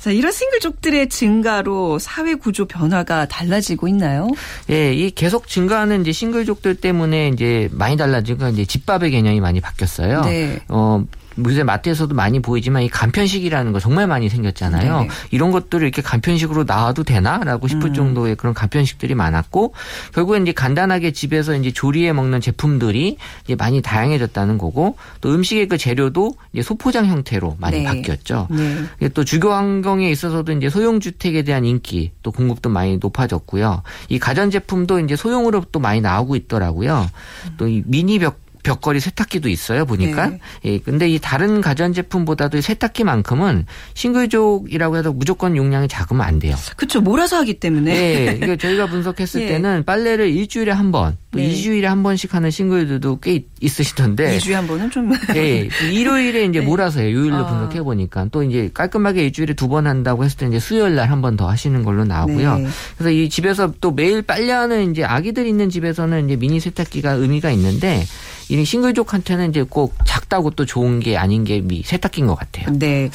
[0.00, 4.28] 자, 이런 싱글족들의 증가로 사회 구조 변화가 달라지고 있나요?
[4.70, 10.22] 예, 이 계속 증가하는 이제 싱글족들 때문에 이제 많이 달라지고 이제 집밥의 개념이 많이 바뀌었어요.
[10.22, 10.60] 네.
[10.68, 11.04] 어,
[11.46, 14.98] 요새 마트에서도 많이 보이지만 이 간편식이라는 거 정말 많이 생겼잖아요.
[14.98, 15.08] 네네.
[15.30, 17.94] 이런 것들을 이렇게 간편식으로 나와도 되나라고 싶을 음.
[17.94, 19.74] 정도의 그런 간편식들이 많았고
[20.14, 25.78] 결국엔 이제 간단하게 집에서 이제 조리해 먹는 제품들이 이제 많이 다양해졌다는 거고 또 음식의 그
[25.78, 27.84] 재료도 이제 소포장 형태로 많이 네.
[27.84, 28.48] 바뀌었죠.
[28.50, 28.84] 네.
[28.98, 33.82] 이게 또 주거 환경에 있어서도 이제 소형 주택에 대한 인기 또 공급도 많이 높아졌고요.
[34.08, 37.08] 이 가전 제품도 이제 소형으로 또 많이 나오고 있더라고요.
[37.56, 40.26] 또이 미니 벽 벽걸이 세탁기도 있어요 보니까.
[40.28, 40.38] 네.
[40.64, 46.56] 예, 근데 이 다른 가전 제품보다도 이 세탁기만큼은 싱글족이라고 해도 무조건 용량이 작으면 안 돼요.
[46.76, 47.00] 그렇죠.
[47.00, 47.92] 몰아서 하기 때문에.
[47.94, 49.46] 네, 이게 저희가 분석했을 예.
[49.48, 51.48] 때는 빨래를 일주일에 한 번또 네.
[51.52, 55.12] 2주일에 한 번씩 하는 싱글들도 꽤 있, 으시던데 2주에 한 번은 좀.
[55.36, 56.66] 예, 일요일에 이제 네.
[56.66, 57.16] 몰아서 해요.
[57.16, 57.46] 요일로 아.
[57.46, 61.20] 분석해 보니까 또 이제 깔끔하게 일주일에 두 번 한다고 했을 때 이제 수요일 날 한
[61.20, 62.58] 번 더 하시는 걸로 나오고요.
[62.58, 62.66] 네.
[62.98, 68.04] 그래서 이 집에서 또 매일 빨래하는 이제 아기들 있는 집에서는 이제 미니 세탁기가 의미가 있는데
[68.48, 72.76] 이 싱글족한테는 이제 꼭 작다고 또 좋은 게 아닌 게 미니 세탁기인 것 같아요.
[72.76, 73.08] 네.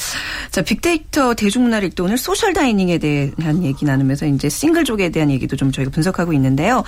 [0.50, 5.74] 자, 빅데이터 대중문화를 또 오늘 social dining에 대한 얘기 나누면서 이제 싱글족에 대한 얘기도 좀
[5.74, 6.86] 저희가 분석하고 있는데요.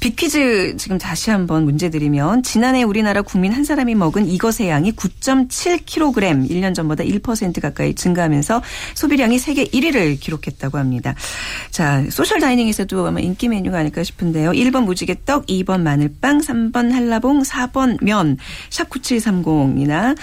[0.00, 6.48] 빅퀴즈 지금 다시 한번 문제 드리면 지난해 우리나라 국민 한 사람이 먹은 이것의 양이 9.7kg,
[6.50, 8.62] 1년 전보다 1% 가까이 증가하면서
[8.94, 11.14] 소비량이 세계 1위를 기록했다고 합니다.
[11.70, 14.52] 자, social dining에서도 아마 인기 메뉴가 아닐까 싶은데요.
[14.52, 18.36] 1번 무지개 떡, 2번 마늘빵, 3번 한라봉, 4번 면,
[18.70, 20.16] 샵9730이나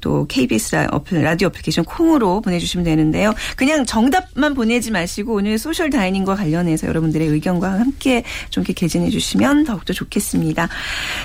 [0.00, 3.34] 또 KBS 라- 어플, 라디오 애플리케이션 콩으로 보내주시면 되는데요.
[3.56, 9.64] 그냥 정답만 보내지 마시고 오늘 social dining과 관련해서 여러분들의 의견과 함께 좀 이렇게 개진해 주시면
[9.64, 10.68] 더욱 더 좋겠습니다.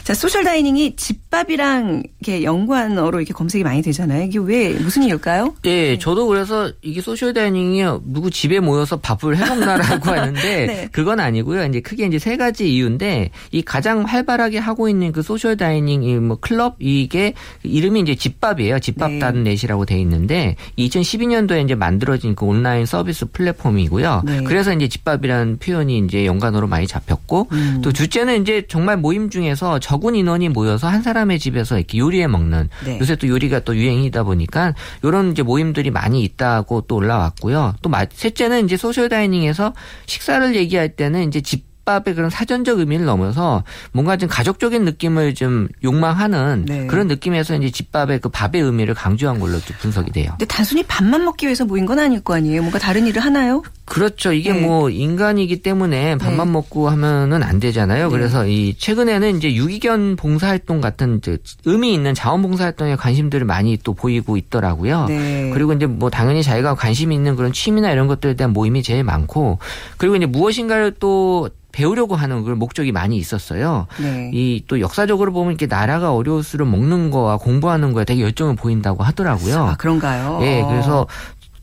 [0.03, 4.23] 자, social dining이 집밥이랑 이렇게 연관어로 이렇게 검색이 많이 되잖아요.
[4.23, 5.55] 이게 왜 무슨 이유일까요?
[5.65, 10.89] 예, 저도 그래서 이게 social dining이 누구 집에 모여서 밥을 해 먹나라고 하는데 네.
[10.91, 11.65] 그건 아니고요.
[11.65, 16.10] 이제 크게 이제 세 가지 이유인데 이 가장 활발하게 하고 있는 그 social dining 이
[16.10, 18.79] 뭐 클럽 이게 이름이 이제 집밥이에요.
[18.79, 24.23] 집밥닷넷이라고 돼 있는데 2012년도에 이제 만들어진 그 온라인 서비스 플랫폼이고요.
[24.25, 24.43] 네.
[24.43, 27.81] 그래서 이제 집밥이라는 표현이 이제 연관어로 많이 잡혔고 음.
[27.83, 32.69] 또 둘째는 이제 정말 모임 중에서 적은 인원이 모여서 한 사람의 집에서 이렇게 요리해 먹는
[32.85, 32.99] 네.
[32.99, 37.75] 요새 또 요리가 또 유행이다 보니까 이런 이제 모임들이 많이 있다고 또 올라왔고요.
[37.81, 39.73] 또 마- 셋째는 이제 소셜 다이닝에서
[40.05, 45.67] 식사를 얘기할 때는 이제 집 밥의 그런 사전적 의미를 넘어서 뭔가 좀 가족적인 느낌을 좀
[45.83, 46.87] 욕망하는 네.
[46.87, 50.29] 그런 느낌에서 이제 집밥의 그 밥의 의미를 강조한 걸로 좀 분석이 돼요.
[50.31, 52.61] 근데 단순히 밥만 먹기 위해서 모인 건 아닐 거 아니에요.
[52.61, 53.63] 뭔가 다른 일을 하나요?
[53.85, 54.31] 그렇죠.
[54.31, 54.61] 이게 네.
[54.61, 56.53] 뭐 인간이기 때문에 밥만 네.
[56.53, 58.05] 먹고 하면은 안 되잖아요.
[58.05, 58.11] 네.
[58.11, 64.37] 그래서 이 최근에는 이제 유기견 봉사활동 같은 이제 의미 있는 자원봉사활동에 관심들을 많이 또 보이고
[64.37, 65.07] 있더라고요.
[65.07, 65.49] 네.
[65.53, 69.59] 그리고 이제 뭐 당연히 자기가 관심 있는 그런 취미나 이런 것들에 대한 모임이 제일 많고
[69.97, 73.87] 그리고 이제 무엇인가를 또 배우려고 하는 그런 목적이 많이 있었어요.
[73.99, 74.31] 네.
[74.33, 79.63] 이또 역사적으로 보면 이렇게 나라가 어려울수록 먹는 거와 공부하는 거에 되게 열정을 보인다고 하더라고요.
[79.63, 80.39] 아, 그런가요?
[80.41, 80.67] 예, 어.
[80.67, 81.07] 그래서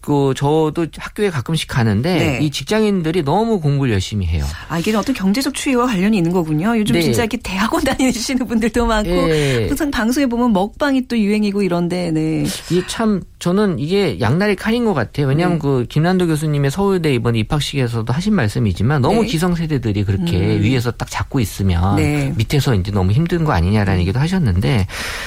[0.08, 2.38] 그 저도 학교에 가끔씩 가는데 네.
[2.40, 4.46] 이 직장인들이 너무 공부를 열심히 해요.
[4.70, 6.78] 아, 이게 어떤 경제적 추이와 관련이 있는 거군요.
[6.78, 7.02] 요즘 네.
[7.02, 9.66] 진짜 이렇게 대학원 다니시는 분들도 많고 예.
[9.68, 12.46] 항상 방송에 보면 먹방이 또 유행이고 이런데 네.
[12.70, 15.26] 이게 참 저는 이게 양날의 칼인 것 같아요.
[15.26, 15.62] 왜냐하면 네.
[15.62, 19.26] 그 김난도 교수님의 서울대 이번 입학식에서도 하신 말씀이지만 너무 네.
[19.28, 20.62] 기성세대들이 그렇게 음.
[20.62, 22.32] 위에서 딱 잡고 있으면 네.
[22.34, 24.86] 밑에서 이제 너무 힘든 거 아니냐라는 얘기도 하셨는데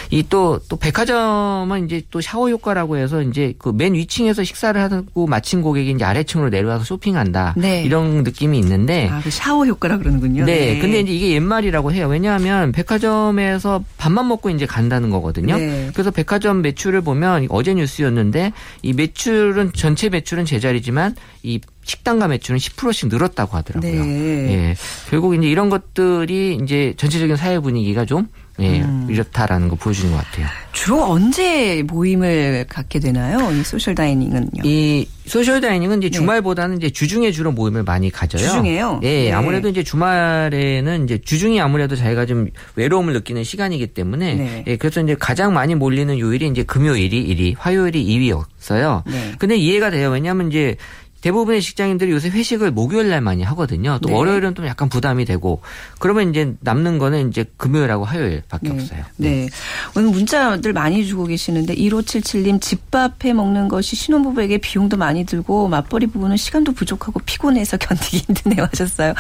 [0.10, 5.62] 이또또 백화점은 이제 또 샤워 효과라고 해서 이제 그 맨 위층에서 식사 를 하고 마친
[5.62, 7.84] 고객이 이제 아래층으로 내려와서 쇼핑한다 네.
[7.84, 10.46] 이런 느낌이 있는데 아, 그 샤워 효과라 그러는군요.
[10.46, 10.80] 네.
[10.80, 12.08] 근데 이제 이게 옛말이라고 해요.
[12.08, 15.58] 왜냐하면 백화점에서 밥만 먹고 이제 간다는 거거든요.
[15.58, 15.90] 네.
[15.94, 23.10] 그래서 백화점 매출을 보면 어제 뉴스였는데 이 매출은 전체 매출은 제자리지만 이 식당가 매출은 10%씩
[23.10, 23.92] 늘었다고 하더라고요.
[23.92, 24.54] 네.
[24.54, 24.76] 예.
[25.10, 28.28] 결국 이제 이런 것들이 이제 전체적인 사회 분위기가 좀
[28.62, 29.08] 예, 음.
[29.10, 30.47] 이렇다라는 거 보여주는 것 같아요.
[30.71, 33.52] 주로 언제 모임을 갖게 되나요?
[33.52, 34.63] 이 social dining은요.
[34.63, 36.17] 이 social dining은 이제 네.
[36.17, 38.41] 주말보다는 이제 주중에 주로 모임을 많이 가져요.
[38.41, 39.00] 주중에요?
[39.04, 39.32] 예, 네.
[39.32, 44.63] 아무래도 이제 주말에는 이제 주중이 아무래도 자기가 좀 외로움을 느끼는 시간이기 때문에 네.
[44.67, 49.04] 예, 그래서 이제 가장 많이 몰리는 요일이 이제 금요일이 1위, 화요일이 2위였어요.
[49.06, 49.32] 네.
[49.38, 50.10] 근데 이해가 돼요.
[50.10, 50.76] 왜냐하면 이제
[51.22, 54.00] 대부분의 직장인들이 요새 회식을 목요일 날 많이 하거든요.
[54.02, 54.16] 또 네.
[54.16, 55.62] 월요일은 좀 약간 부담이 되고
[56.00, 59.04] 그러면 이제 남는 거는 이제 금요일하고 화요일밖에 없어요.
[59.18, 59.48] 네.
[59.96, 66.08] 오늘 문자들 많이 주고 계시는데 1577님 집밥 해 먹는 것이 신혼부부에게 비용도 많이 들고 맞벌이
[66.08, 69.14] 부부는 시간도 부족하고 피곤해서 견디기 힘드네요 하셨어요.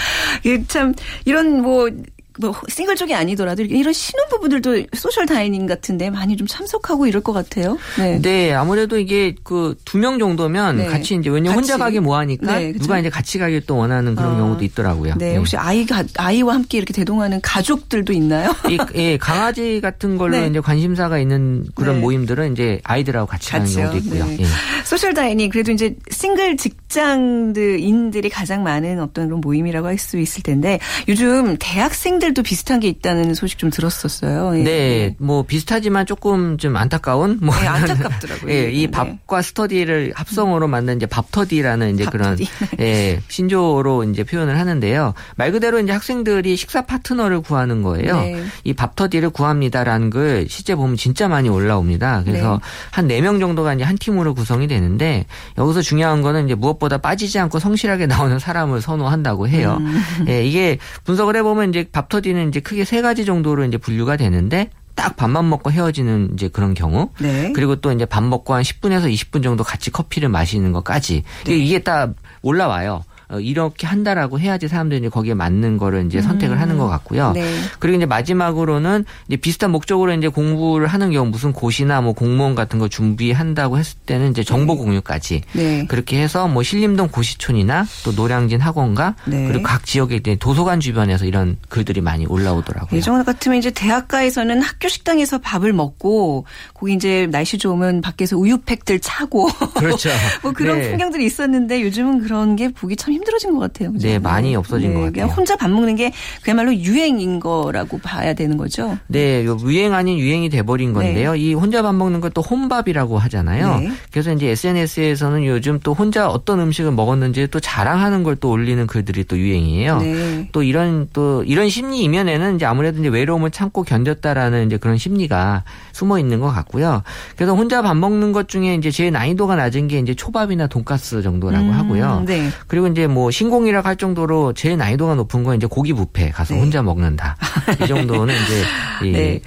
[0.43, 0.93] 이게 참
[1.25, 1.89] 이런 뭐
[2.39, 7.77] 뭐 싱글족이 아니더라도 이런 신혼 부부들도 social dining 같은데 많이 좀 참석하고 이럴 것 같아요.
[7.97, 8.19] 네.
[8.21, 10.85] 네, 아무래도 이게 그 두 명 정도면 네.
[10.85, 11.77] 같이 이제 왜냐면 혼자.
[11.77, 12.71] 가기 뭐하니까 네.
[12.73, 14.37] 누가 이제 같이 가길 또 원하는 그런 아.
[14.37, 15.15] 경우도 있더라고요.
[15.17, 18.53] 네, 혹시 아이가 아이와 함께 이렇게 대동하는 가족들도 있나요?
[18.69, 20.47] 이, 예, 강아지 같은 걸로 네.
[20.47, 22.01] 이제 관심사가 있는 그런 네.
[22.01, 23.65] 모임들은 이제 아이들하고 같이 가는?
[23.65, 24.25] 경우도 있고요.
[24.25, 24.37] 네.
[24.41, 24.45] 예.
[24.85, 30.79] social dining 그래도 이제 싱글 직장인들이 가장 많은 어떤 그런 모임이라고 할 수 있을 텐데
[31.07, 34.57] 요즘 대학생 들도 비슷한 게 있다는 소식 좀 들었었어요.
[34.59, 34.63] 예.
[34.63, 38.49] 네, 뭐 비슷하지만 조금 좀 안타까운 뭐 네, 안타깝더라고요.
[38.53, 38.91] 예, 이 네.
[38.91, 42.47] 밥과 스터디를 합성어로 만든 이제 밥터디라는 이제 그런 밥터디.
[42.79, 45.15] 예, 신조어로 이제 표현을 하는데요.
[45.35, 48.15] 말 그대로 이제 학생들이 식사 파트너를 구하는 거예요.
[48.21, 48.43] 네.
[48.63, 52.21] 이 밥터디를 구합니다라는 걸 실제 보면 진짜 많이 올라옵니다.
[52.23, 52.67] 그래서 네.
[52.91, 55.25] 한네 명 정도가 이제 한 팀으로 구성이 되는데
[55.57, 59.77] 여기서 중요한 거는 이제 무엇보다 빠지지 않고 성실하게 나오는 사람을 선호한다고 해요.
[59.79, 60.25] 음.
[60.27, 64.69] 예, 이게 분석을 해보면 이제 밥 앞터디는 이제 크게 세 가지 정도로 이제 분류가 되는데
[64.93, 67.09] 딱 밥만 먹고 헤어지는 이제 그런 경우.
[67.19, 67.53] 네.
[67.53, 71.23] 그리고 또 이제 밥 먹고 한 10분에서 20분 정도 같이 커피를 마시는 것까지.
[71.45, 71.57] 네.
[71.57, 73.03] 이게 딱 올라와요.
[73.31, 77.31] 어, 이렇게 한다라고 해야지 사람들이 거기에 맞는 거를 이제 선택을 하는 것 같고요.
[77.31, 77.45] 네.
[77.79, 82.77] 그리고 이제 마지막으로는 이제 비슷한 목적으로 이제 공부를 하는 경우 무슨 고시나 뭐 공무원 같은
[82.77, 85.85] 거 준비한다고 했을 때는 이제 정보 공유까지 네.
[85.87, 89.47] 그렇게 해서 뭐 신림동 고시촌이나 또 노량진 학원가 네.
[89.47, 92.97] 그리고 각 지역에 이제 도서관 주변에서 이런 글들이 많이 올라오더라고요.
[92.97, 99.47] 예전 같으면 이제 대학가에서는 학교 식당에서 밥을 먹고 거기 이제 날씨 좋으면 밖에서 우유팩들 차고
[99.75, 100.09] 그렇죠.
[100.43, 100.89] 뭐 그런 네.
[100.89, 103.91] 풍경들이 있었는데 요즘은 그런 게 보기 참 힘 들어진 것 같아요.
[103.93, 104.07] 그죠?
[104.07, 105.33] 네, 많이 없어진 것 그냥 같아요.
[105.35, 106.11] 혼자 밥 먹는 게
[106.43, 108.97] 그야말로 유행인 거라고 봐야 되는 거죠.
[109.07, 111.35] 네, 요 유행 아닌 유행이 돼버린 건데요.
[111.35, 113.79] 이 혼자 밥 먹는 것도 혼밥이라고 하잖아요.
[113.79, 113.91] 네.
[114.11, 119.25] 그래서 이제 SNS에서는 요즘 또 혼자 어떤 음식을 먹었는지 또 자랑하는 걸 또 올리는 글들이
[119.25, 119.97] 또 유행이에요.
[119.99, 120.49] 네.
[120.51, 125.63] 또 이런 또 이런 심리 이면에는 이제 아무래도 이제 외로움을 참고 견뎠다라는 이제 그런 심리가
[125.91, 127.03] 숨어 있는 것 같고요.
[127.35, 131.65] 그래서 혼자 밥 먹는 것 중에 이제 제일 난이도가 낮은 게 이제 초밥이나 돈가스 정도라고
[131.65, 132.23] 음, 하고요.
[132.25, 132.49] 네.
[132.67, 136.59] 그리고 이제 뭐 신공이라고 할 정도로 제일 난이도가 높은 건 이제 고기 뷔페 가서 네.
[136.59, 137.35] 혼자 먹는다.
[137.83, 138.63] 이 정도는 이제
[139.07, 139.41] 이 네.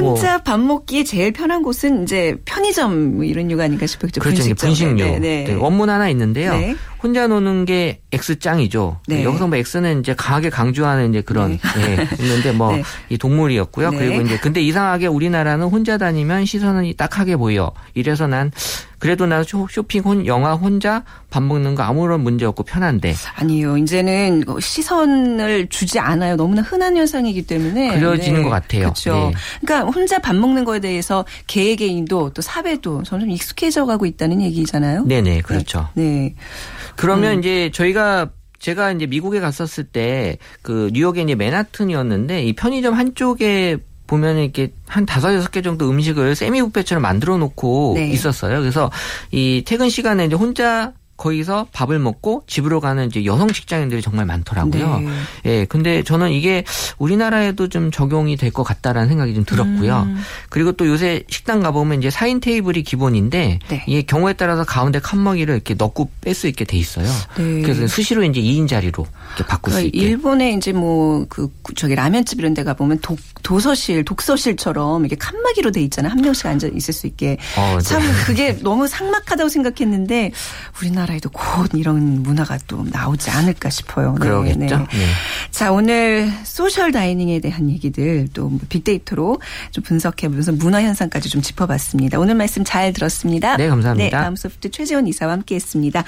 [0.00, 4.08] 뭐 혼자 밥 먹기에 제일 편한 곳은 이제 편의점 뭐 이런 류가 아닐까 싶어요.
[4.08, 4.20] 그죠?
[4.20, 4.42] 그렇죠.
[4.54, 4.68] 분식점.
[4.68, 5.04] 분식류.
[5.04, 5.44] 네, 네.
[5.44, 6.52] 네, 원문 하나 있는데요.
[6.52, 6.76] 네.
[7.02, 9.00] 혼자 노는 게 X짱이죠.
[9.06, 9.22] 네.
[9.24, 12.82] 여기서 뭐 X는 이제 강하게 강조하는 이제 그런 예, 있는데 뭐 네.
[13.08, 13.90] 이 동물이었고요.
[13.92, 13.98] 네.
[13.98, 17.72] 그리고 이제 근데 이상하게 우리나라는 혼자 다니면 시선이 딱하게 보여.
[17.94, 18.50] 이래서 난
[18.98, 23.76] 그래도 나 쇼- 쇼핑 혼 영화 혼자 밥 먹는 거 아무런 문제 없고 편한데 아니요.
[23.78, 26.34] 이제는 시선을 주지 않아요.
[26.34, 28.82] 너무나 흔한 현상이기 때문에 그려지는 것 같아요.
[28.82, 29.12] 그렇죠.
[29.14, 29.32] 네.
[29.60, 35.04] 그러니까 혼자 밥 먹는 거에 대해서 개개인도 또 사배도 점점 익숙해져 가고 있다는 얘기잖아요.
[35.04, 35.88] 네네 그렇죠.
[35.94, 36.34] 네.
[36.96, 37.38] 그러면 음.
[37.40, 44.38] 이제 저희가 제가 이제 미국에 갔었을 때 그 뉴욕에 이제 맨하튼이었는데 이 편의점 한쪽에 보면
[44.38, 48.08] 이렇게 한 다섯 여섯 개 정도 음식을 세미 뷔페처럼 만들어 놓고 네.
[48.08, 48.60] 있었어요.
[48.60, 48.90] 그래서
[49.30, 55.00] 이 퇴근 시간에 이제 혼자 거기서 밥을 먹고 집으로 가는 이제 여성 직장인들이 정말 많더라고요.
[55.00, 55.08] 네.
[55.44, 56.64] 예, 근데 저는 이게
[56.98, 60.04] 우리나라에도 좀 적용이 될 것 같다라는 생각이 좀 들었고요.
[60.08, 60.16] 음.
[60.48, 63.84] 그리고 또 요새 식당 가보면 이제 4인 테이블이 기본인데 네.
[63.86, 67.06] 이게 경우에 따라서 가운데 칸막이를 이렇게 넣고 뺄 수 있게 돼 있어요.
[67.36, 67.60] 네.
[67.62, 69.98] 그래서 수시로 이제 2인 자리로 이렇게 바꿀 수 그러니까 있게.
[70.08, 75.72] 일본에 이제 뭐 그 저기 라면집 이런 데 가 보면 독, 도서실, 독서실처럼 이게 칸막이로
[75.72, 76.12] 돼 있잖아요.
[76.12, 77.36] 한 명씩 앉아 있을 수 있게.
[77.56, 77.82] 어, 네.
[77.82, 80.32] 참 그게 너무 삭막하다고 생각했는데
[80.80, 84.12] 우리나라 에도 곧 이런 문화가 또 나오지 않을까 싶어요.
[84.12, 84.58] 네, 그러겠죠.
[84.58, 84.68] 네.
[84.68, 85.06] 네.
[85.50, 89.40] 자, 오늘 social dining에 대한 얘기들 또 빅데이터로
[89.70, 92.18] 좀 분석해보면서 문화 현상까지 좀 짚어봤습니다.
[92.18, 93.56] 오늘 말씀 잘 들었습니다.
[93.56, 94.04] 네, 감사합니다.
[94.04, 96.04] 네, 다음 소프트 최재원 이사와 함께했습니다.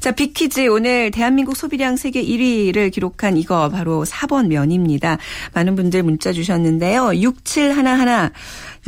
[0.00, 5.18] 자, 빅퀴즈 오늘 대한민국 소비량 세계 1위를 기록한 이거 바로 4번 면입니다.
[5.54, 7.12] 많은 분들 문자 주셨는데요.
[7.14, 8.30] 6711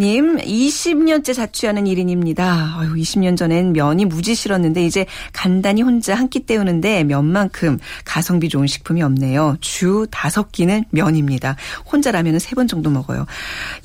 [0.01, 2.41] 님, 20년째 자취하는 1인입니다.
[2.77, 8.67] 아유, 20년 전엔 면이 무지 싫었는데 이제 간단히 혼자 한 끼 때우는데 면만큼 가성비 좋은
[8.67, 9.57] 식품이 없네요.
[9.61, 11.55] 주 다섯 끼는 면입니다.
[11.85, 13.27] 혼자 라면은 세번 정도 먹어요.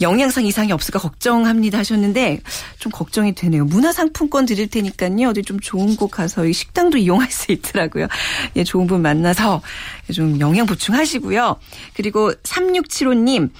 [0.02, 2.39] 영양상 이상이 없을까 걱정합니다 하셨는데
[2.80, 3.65] 좀 걱정이 되네요.
[3.65, 5.30] 문화상품권 드릴 테니까요.
[5.30, 8.08] 어디 좀 좋은 곳 가서 이 식당도 이용할 수 있더라고요.
[8.56, 9.62] 예, 좋은 분 만나서
[10.12, 11.58] 좀 영양 보충하시고요.
[11.93, 13.52] 그리고 3675님.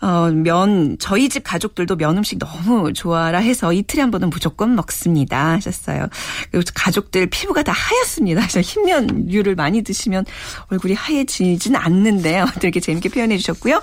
[0.00, 5.52] 어, 면, 저희 집 가족들도 면 음식 너무 좋아라 해서 이틀에 한 번은 무조건 먹습니다.
[5.52, 6.08] 하셨어요.
[6.50, 8.40] 그리고 가족들 피부가 다 하얗습니다.
[8.40, 10.24] 그래서 흰면류를 많이 드시면
[10.68, 12.46] 얼굴이 하얘지진 않는데요.
[12.62, 13.82] 이렇게 재밌게 표현해 주셨고요.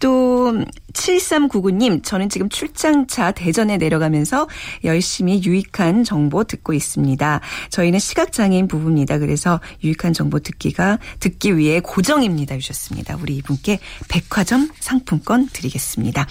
[0.00, 4.48] 또, 7399님, 저는 지금 출장차 대전에 내려가면서
[4.84, 7.40] 열심히 유익한 정보 듣고 있습니다.
[7.70, 9.18] 저희는 시각장애인 부부입니다.
[9.18, 12.56] 그래서 유익한 정보 듣기가, 듣기 위해 고정입니다.
[12.56, 13.16] 주셨습니다.
[13.20, 16.26] 우리 이분께 백화점 상품권 드리겠습니다.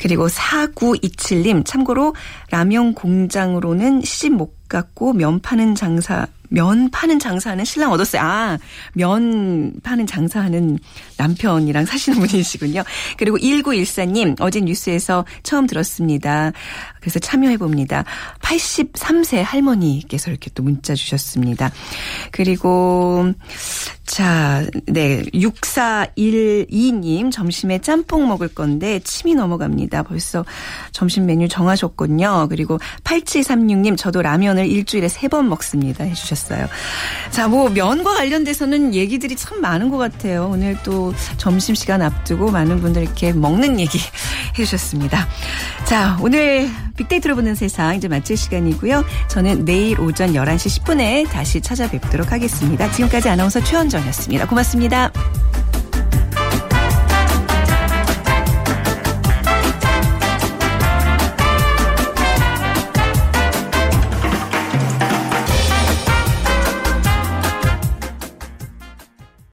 [0.00, 2.14] 그리고 4927님, 참고로
[2.50, 8.22] 라면 공장으로는 시집 못 갖고 면 파는 장사, 면 파는 장사하는 신랑 얻었어요.
[8.22, 8.58] 아,
[8.94, 10.78] 면 파는 장사하는
[11.16, 12.82] 남편이랑 사시는 분이시군요.
[13.16, 16.52] 그리고 1914님, 어제 뉴스에서 처음 들었습니다.
[17.00, 18.04] 그래서 참여해봅니다.
[18.40, 21.70] 83세 할머니께서 이렇게 또 문자 주셨습니다.
[22.32, 23.32] 그리고,
[24.04, 30.02] 자, 네, 6412님, 점심에 짬뽕 먹을 건데 침이 넘어갑니다.
[30.02, 30.44] 벌써
[30.92, 32.48] 점심 메뉴 정하셨군요.
[32.50, 36.04] 그리고 8736님, 저도 라면을 일주일에 세 번 먹습니다.
[36.04, 36.66] 해주셨 어요.
[37.30, 40.48] 자, 뭐, 면과 관련돼서는 얘기들이 참 많은 것 같아요.
[40.52, 43.98] 오늘 또 점심 시간 앞두고 많은 분들 이렇게 먹는 얘기
[44.58, 45.28] 해주셨습니다.
[45.84, 49.04] 자, 오늘 빅데이터로 보는 세상 이제 마칠 시간이고요.
[49.28, 52.90] 저는 내일 오전 11시 10분에 다시 찾아뵙도록 하겠습니다.
[52.90, 54.46] 지금까지 아나운서 최원정이었습니다.
[54.46, 55.12] 고맙습니다.